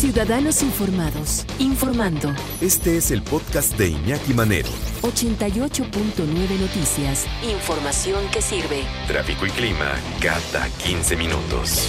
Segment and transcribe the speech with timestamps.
[0.00, 2.32] Ciudadanos Informados, informando.
[2.62, 4.70] Este es el podcast de Iñaki Manero.
[5.02, 7.26] 88.9 Noticias.
[7.42, 8.84] Información que sirve.
[9.06, 11.86] Tráfico y clima cada 15 minutos.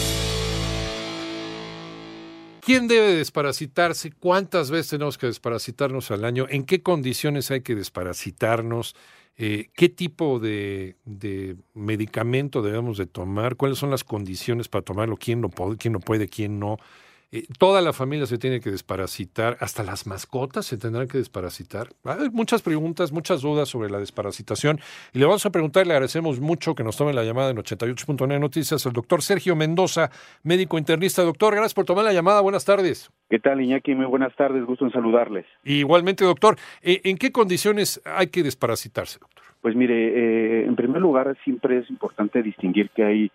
[2.59, 4.11] ¿Quién debe desparasitarse?
[4.11, 6.47] ¿Cuántas veces tenemos que desparasitarnos al año?
[6.49, 8.93] ¿En qué condiciones hay que desparasitarnos?
[9.37, 13.55] Eh, ¿Qué tipo de, de, medicamento debemos de tomar?
[13.55, 15.15] ¿Cuáles son las condiciones para tomarlo?
[15.15, 16.77] ¿Quién lo puede, quién no puede, quién no?
[17.33, 21.87] Eh, toda la familia se tiene que desparasitar, hasta las mascotas se tendrán que desparasitar.
[22.03, 24.79] Hay muchas preguntas, muchas dudas sobre la desparasitación
[25.13, 28.37] y le vamos a preguntar, le agradecemos mucho que nos tome la llamada en 88.9
[28.37, 30.09] Noticias al doctor Sergio Mendoza,
[30.43, 31.23] médico internista.
[31.23, 33.09] Doctor, gracias por tomar la llamada, buenas tardes.
[33.29, 33.95] ¿Qué tal, Iñaki?
[33.95, 35.45] Muy buenas tardes, gusto en saludarles.
[35.63, 39.41] igualmente, doctor, eh, ¿en qué condiciones hay que desparasitarse, doctor?
[39.61, 43.31] Pues mire, eh, en primer lugar siempre es importante distinguir que hay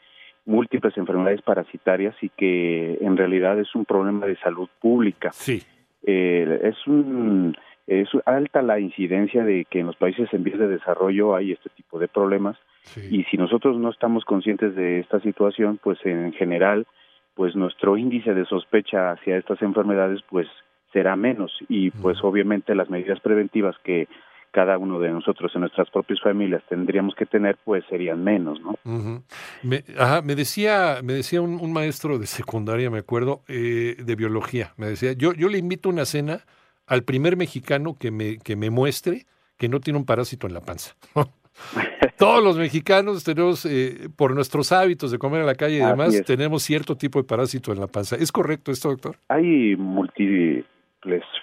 [0.46, 5.30] múltiples enfermedades parasitarias y que en realidad es un problema de salud pública.
[5.32, 5.62] Sí.
[6.04, 10.66] Eh, es un es alta la incidencia de que en los países en vías de
[10.66, 12.56] desarrollo hay este tipo de problemas
[13.10, 16.86] y si nosotros no estamos conscientes de esta situación, pues en general,
[17.34, 20.48] pues nuestro índice de sospecha hacia estas enfermedades pues
[20.92, 24.08] será menos y pues obviamente las medidas preventivas que
[24.56, 28.74] cada uno de nosotros en nuestras propias familias tendríamos que tener, pues serían menos, ¿no?
[29.62, 34.72] me, ajá, me decía, me decía un, maestro de secundaria, me acuerdo, eh, de biología,
[34.78, 36.38] me decía, yo, yo le invito a una cena
[36.86, 39.26] al primer mexicano que me, que me muestre
[39.58, 40.94] que no tiene un parásito en la panza.
[42.18, 46.22] Todos los mexicanos tenemos, eh, por nuestros hábitos de comer en la calle y demás,
[46.24, 48.16] tenemos cierto tipo de parásito en la panza.
[48.16, 49.16] ¿Es correcto esto, doctor?
[49.28, 50.64] Hay múltiples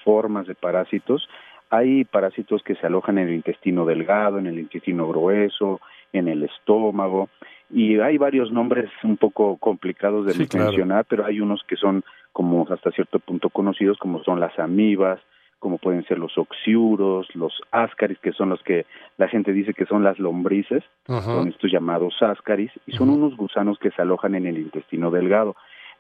[0.04, 1.28] formas de parásitos.
[1.74, 6.44] Hay parásitos que se alojan en el intestino delgado, en el intestino grueso, en el
[6.44, 7.30] estómago,
[7.72, 12.68] y hay varios nombres un poco complicados de mencionar, pero hay unos que son como
[12.70, 15.20] hasta cierto punto conocidos, como son las amibas,
[15.58, 18.86] como pueden ser los oxiuros, los ascaris, que son los que
[19.18, 23.80] la gente dice que son las lombrices, son estos llamados ascaris, y son unos gusanos
[23.80, 25.56] que se alojan en el intestino delgado.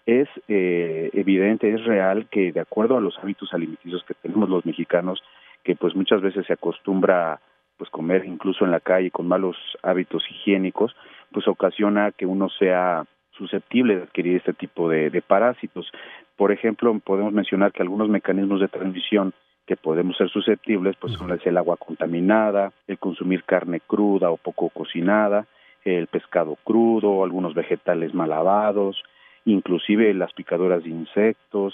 [0.05, 4.65] Es eh, evidente, es real que de acuerdo a los hábitos alimenticios que tenemos los
[4.67, 5.23] mexicanos,
[5.63, 7.39] que pues muchas veces se acostumbra
[7.77, 10.95] pues comer incluso en la calle con malos hábitos higiénicos,
[11.31, 15.91] pues ocasiona que uno sea susceptible de adquirir este tipo de, parásitos.
[16.37, 19.33] Por ejemplo, podemos mencionar que algunos mecanismos de transmisión
[19.65, 24.69] que podemos ser susceptibles, pues son el agua contaminada, el consumir carne cruda o poco
[24.69, 25.47] cocinada,
[25.85, 29.01] el pescado crudo, algunos vegetales mal lavados,
[29.45, 31.73] inclusive las picaduras de insectos.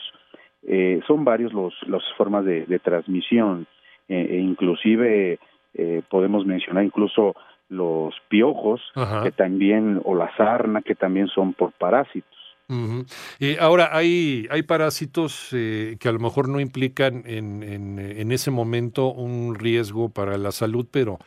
[0.63, 3.67] Eh, son varios los las formas de transmisión.
[4.09, 5.39] Eh, e inclusive
[5.75, 7.35] eh, podemos mencionar incluso
[7.69, 8.81] los piojos
[9.23, 12.37] que también o la sarna que también son por parásitos.
[13.59, 19.11] ahora, hay, hay parásitos eh, que a lo mejor no implican en, en, ese momento
[19.11, 21.19] un riesgo para la salud, pero,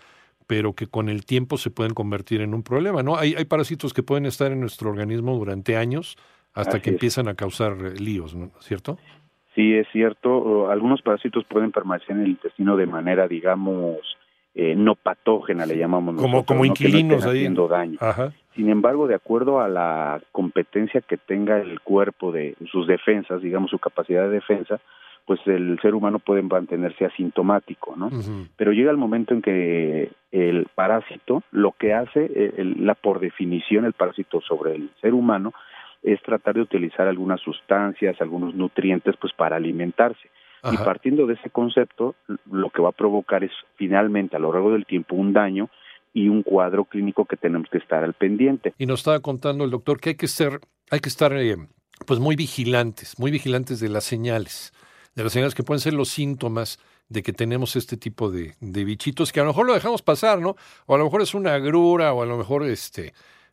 [0.47, 3.16] pero que con el tiempo se pueden convertir en un problema, ¿no?
[3.16, 6.16] Hay, hay parásitos que pueden estar en nuestro organismo durante años
[6.54, 8.50] hasta que empiezan a causar líos, ¿no?
[8.60, 8.99] ¿Cierto?
[9.55, 10.71] Sí, es cierto.
[10.71, 13.99] Algunos parásitos pueden permanecer en el intestino de manera, digamos,
[14.55, 16.17] eh, no patógena, le llamamos.
[16.17, 17.39] Como, como inquilinos ahí.
[17.39, 17.99] Haciendo daño.
[18.55, 23.71] Sin embargo, de acuerdo a la competencia que tenga el cuerpo de sus defensas, digamos,
[23.71, 24.81] su capacidad de defensa,
[25.27, 28.11] pues el ser humano puede mantenerse asintomático, ¿no?
[28.57, 33.85] Pero llega el momento en que el parásito, lo que hace, eh, la por definición,
[33.85, 35.53] el parásito sobre el ser humano,
[36.03, 40.31] es tratar de utilizar algunas sustancias, algunos nutrientes, pues para alimentarse.
[40.71, 42.15] Y partiendo de ese concepto,
[42.49, 45.69] lo que va a provocar es finalmente a lo largo del tiempo un daño
[46.15, 48.73] y un cuadro clínico que tenemos que estar al pendiente.
[48.79, 50.61] Y nos estaba contando el doctor que hay que ser,
[50.91, 51.56] hay que estar eh,
[52.06, 54.73] pues muy vigilantes, muy vigilantes de las señales,
[55.17, 56.79] de las señales que pueden ser los síntomas
[57.09, 60.38] de que tenemos este tipo de, de bichitos que a lo mejor lo dejamos pasar,
[60.38, 60.55] ¿no?
[60.87, 63.12] O a lo mejor es una agrura, o a lo mejor este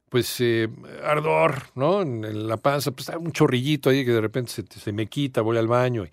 [0.09, 0.67] pues eh,
[1.03, 2.01] ardor, ¿no?
[2.01, 5.67] En, la panza, pues un chorrillito ahí que de repente se, me quita, voy al
[5.67, 6.05] baño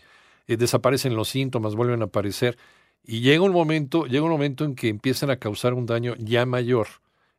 [0.47, 2.57] y desaparecen los síntomas, vuelven a aparecer.
[3.05, 6.45] Y llega un momento, llega un momento en que empiezan a causar un daño ya
[6.45, 6.89] mayor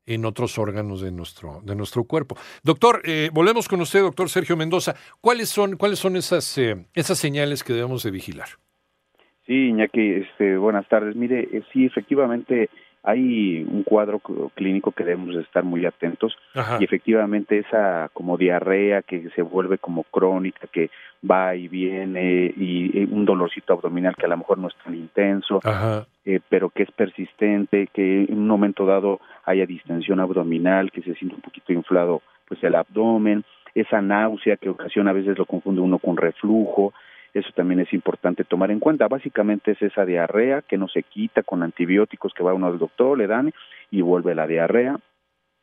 [0.06, 2.38] en otros órganos de nuestro, de nuestro cuerpo.
[2.64, 4.96] Doctor, eh, volvemos con usted, doctor Sergio Mendoza.
[5.22, 8.48] ¿Cuáles son, cuáles son esas, eh, esas señales que debemos de vigilar?
[9.46, 11.16] Sí, Iñaki, este, buenas tardes.
[11.16, 12.70] Mire, eh, sí, efectivamente
[13.04, 14.20] hay un cuadro
[14.56, 16.38] clínico que debemos estar muy atentos
[16.80, 20.90] y efectivamente esa como diarrea que se vuelve como crónica, que
[21.30, 25.62] va y viene y, un dolorcito abdominal que a lo mejor no es tan intenso,
[26.26, 31.16] eh, pero que es persistente, que en un momento dado haya distensión abdominal, que se
[31.16, 35.82] siente un poquito inflado pues el abdomen, esa náusea que ocasiona a veces lo confunde
[35.82, 36.94] uno con reflujo,
[37.38, 39.08] eso también es importante tomar en cuenta.
[39.08, 43.18] Básicamente es esa diarrea que no se quita con antibióticos que va uno al doctor,
[43.18, 43.54] le dan
[43.92, 44.98] y vuelve la diarrea,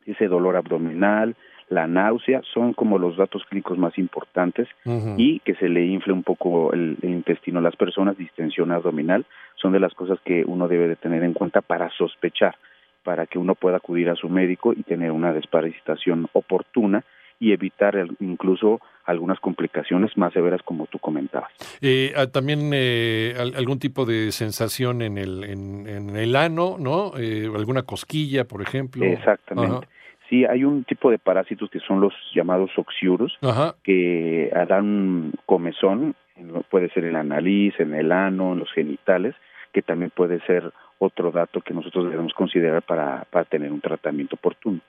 [0.07, 1.35] ese dolor abdominal,
[1.69, 4.69] la náusea, son como los datos clínicos más importantes
[5.17, 7.59] y que se le infle un poco el, intestino.
[7.59, 9.25] A las personas, distensión abdominal,
[9.57, 12.57] son de las cosas que uno debe de tener en cuenta para sospechar,
[13.03, 17.03] para que uno pueda acudir a su médico y tener una desparasitación oportuna
[17.41, 21.51] y evitar incluso algunas complicaciones más severas como tú comentabas.
[21.81, 27.13] Eh, ah, también eh, algún tipo de sensación en el, en, el ano, ¿no?
[27.19, 29.05] Eh, alguna cosquilla, por ejemplo.
[29.05, 29.87] Exactamente.
[30.31, 33.39] Sí, hay un tipo de parásitos que son los llamados oxiurus,
[33.83, 36.15] que dan comezón,
[36.71, 39.35] puede ser en la nariz, en el ano, en los genitales,
[39.73, 40.73] que también puede ser
[41.05, 44.81] otro dato que nosotros debemos considerar para, para tener un tratamiento oportuno.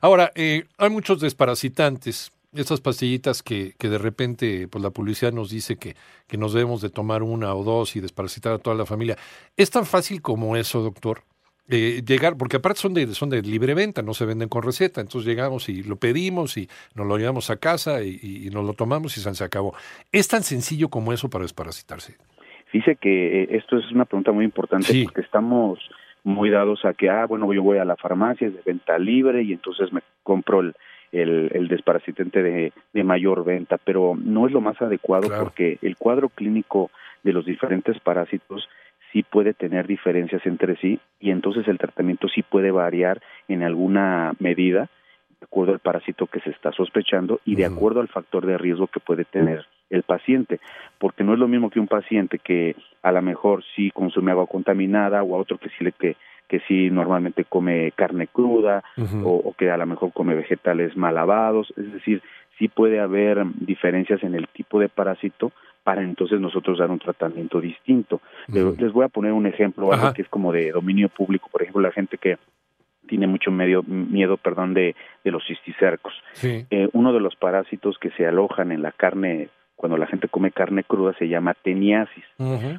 [0.00, 5.50] Ahora, eh, hay muchos desparasitantes, esas pastillitas que, que de repente pues la publicidad nos
[5.50, 5.94] dice que,
[6.26, 9.16] que nos debemos de tomar una o dos y desparasitar a toda la familia.
[9.56, 11.22] ¿Es tan fácil como eso, doctor?
[11.72, 15.00] Eh, llegar, porque aparte son de, son de libre venta, no se venden con receta,
[15.00, 19.16] entonces llegamos y lo pedimos y nos lo llevamos a casa y, nos lo tomamos
[19.16, 19.72] y se acabó.
[20.10, 22.16] ¿Es tan sencillo como eso para desparasitarse?
[22.72, 25.78] Dice que eh, esto es una pregunta muy importante porque estamos
[26.22, 29.42] muy dados a que, ah, bueno, yo voy a la farmacia, es de venta libre
[29.42, 30.74] y entonces me compro el,
[31.12, 36.28] el, desparasitante de, de, mayor venta, pero no es lo más adecuado porque el cuadro
[36.28, 36.90] clínico
[37.22, 38.68] de los diferentes parásitos
[39.12, 44.32] sí puede tener diferencias entre sí y entonces el tratamiento sí puede variar en alguna
[44.38, 44.88] medida
[45.40, 48.86] de acuerdo al parásito que se está sospechando y de acuerdo al factor de riesgo
[48.86, 50.60] que puede tener el paciente,
[50.98, 54.46] porque no es lo mismo que un paciente que a lo mejor sí consume agua
[54.46, 56.16] contaminada o a otro que sí le que
[56.48, 58.82] que sí normalmente come carne cruda
[59.22, 62.22] o, o, que a lo mejor come vegetales mal lavados, es decir,
[62.58, 65.52] sí puede haber diferencias en el tipo de parásito
[65.84, 68.20] para entonces nosotros dar un tratamiento distinto.
[68.48, 71.82] Les voy a poner un ejemplo, algo que es como de dominio público, por ejemplo,
[71.82, 72.36] la gente que
[73.06, 74.94] tiene mucho medio, miedo perdón, de,
[75.24, 76.12] de los cisticercos.
[76.42, 79.48] Eh, uno de los parásitos que se alojan en la carne
[79.80, 82.24] cuando la gente come carne cruda se llama teniasis.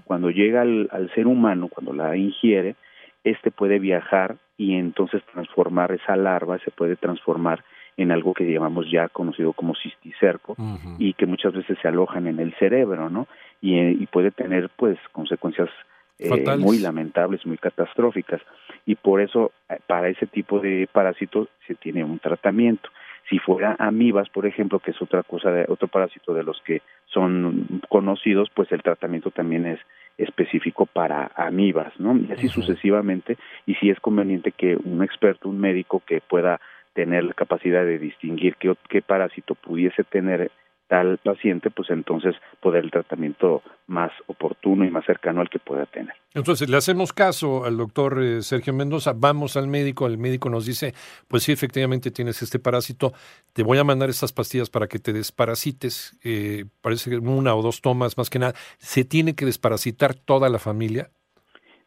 [0.05, 2.75] Cuando llega al, al, ser humano, cuando la ingiere,
[3.23, 7.63] este puede viajar y entonces transformar esa larva, se puede transformar
[7.97, 10.55] en algo que llamamos ya conocido como cisticerco
[10.99, 13.27] y que muchas veces se alojan en el cerebro, ¿no?
[13.61, 15.69] Y, y puede tener pues consecuencias
[16.19, 18.41] eh, muy lamentables, muy catastróficas.
[18.85, 22.91] Y por eso, eh, para ese tipo de parásitos se tiene un tratamiento.
[23.31, 26.81] Si fuera amibas, por ejemplo, que es otra cosa, de, otro parásito de los que
[27.05, 29.79] son conocidos, pues el tratamiento también es
[30.17, 32.13] específico para amibas, ¿no?
[32.17, 33.37] Y así sucesivamente.
[33.65, 36.59] Y si es conveniente que un experto, un médico que pueda
[36.93, 40.51] tener la capacidad de distinguir qué, qué parásito pudiese tener
[40.91, 45.85] tal paciente, pues entonces poder el tratamiento más oportuno y más cercano al que pueda
[45.85, 46.13] tener.
[46.33, 50.65] Entonces, le hacemos caso al doctor eh, Sergio Mendoza, vamos al médico, el médico nos
[50.65, 50.93] dice,
[51.29, 53.13] pues sí, efectivamente tienes este parásito,
[53.53, 57.61] te voy a mandar estas pastillas para que te desparasites, eh, parece que una o
[57.61, 61.09] dos tomas más que nada, ¿se tiene que desparasitar toda la familia?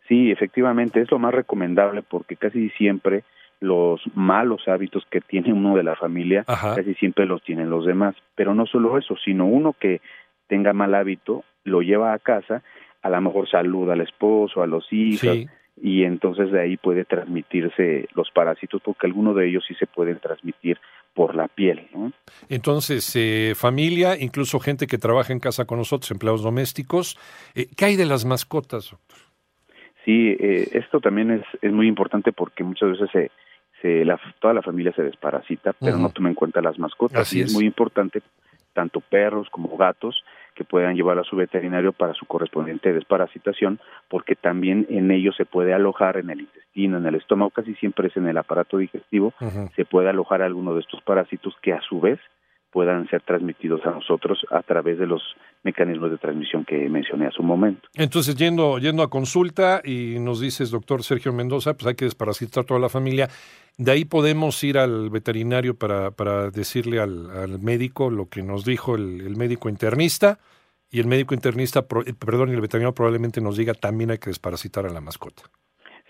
[0.09, 3.25] Sí, efectivamente, es lo más recomendable porque casi siempre
[3.64, 8.14] los malos hábitos que tiene uno de la familia casi siempre los tienen los demás.
[8.35, 10.00] Pero no solo eso, sino uno que
[10.47, 12.62] tenga mal hábito, lo lleva a casa,
[13.02, 15.47] a lo mejor saluda al esposo, a los hijos,
[15.80, 20.18] y entonces de ahí puede transmitirse los parásitos, porque algunos de ellos sí se pueden
[20.18, 20.78] transmitir
[21.14, 21.88] por la piel.
[22.49, 27.16] Entonces, eh, familia, incluso gente que trabaja en casa con nosotros, empleados domésticos,
[27.54, 29.18] eh, ¿qué hay de las mascotas, doctor?
[30.04, 33.30] Sí, eh, esto también es, es muy importante porque muchas veces se,
[34.05, 37.33] la, toda la familia se desparasita, pero no toma en cuenta las mascotas.
[37.35, 37.53] y es.
[37.53, 38.23] muy importante,
[38.73, 40.25] tanto perros como gatos,
[40.55, 45.45] que puedan llevar a su veterinario para su correspondiente desparasitación, porque también en ellos se
[45.45, 49.35] puede alojar en el intestino, en el estómago, casi siempre es en el aparato digestivo,
[49.75, 52.21] se puede alojar alguno de estos parásitos que a su vez
[52.75, 55.23] puedan ser transmitidos a nosotros a través de los
[55.62, 57.88] mecanismos de transmisión que mencioné a su momento.
[57.95, 62.64] Entonces, yendo, yendo a consulta y nos dices, doctor Sergio Mendoza, pues hay que desparasitar
[62.64, 63.28] toda la familia.
[63.78, 68.64] De ahí podemos ir al veterinario para, para decirle al, al médico lo que nos
[68.64, 70.40] dijo el, el médico internista
[70.90, 74.85] y el médico internista, perdón, y el veterinario probablemente nos diga también hay que desparasitar
[74.85, 75.45] a la mascota.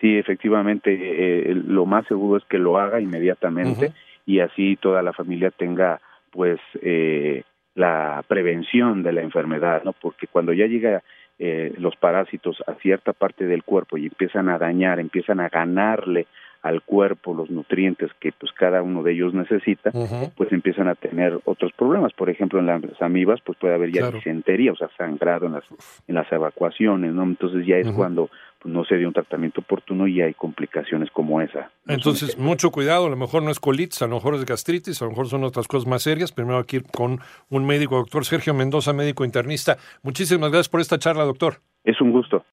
[0.01, 3.93] Sí, efectivamente, eh, lo más seguro es que lo haga inmediatamente
[4.25, 6.01] y así toda la familia tenga
[6.35, 7.45] pues eh,
[7.77, 9.93] la prevención de la enfermedad, ¿no?
[9.93, 11.03] Porque cuando ya llega
[11.39, 16.27] eh, los parásitos a cierta parte del cuerpo y empiezan a dañar, empiezan a ganarle
[16.65, 19.91] al cuerpo los nutrientes que pues cada uno de ellos necesita,
[20.35, 22.15] pues empiezan a tener otros problemas.
[22.15, 25.65] Por ejemplo, en las amibas pues puede haber ya disentería, o sea, sangrado en las
[26.09, 27.23] en las evacuaciones, ¿no?
[27.23, 28.31] Entonces ya es cuando
[28.61, 31.71] pues, no se dio un tratamiento oportuno y hay complicaciones como esa.
[31.87, 35.05] Entonces, mucho cuidado, a lo mejor no es colitis, a lo mejor es gastritis, a
[35.05, 36.33] lo mejor son otras cosas más serias.
[36.33, 39.77] Primero aquí con un médico, doctor Sergio Mendoza, médico internista.
[40.03, 41.61] Muchísimas gracias por esta charla, doctor.
[41.85, 42.45] Es un gusto.